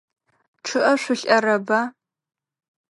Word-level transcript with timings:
ЧъыӀэ 0.65 0.93
шъулӀэрэба? 1.01 1.79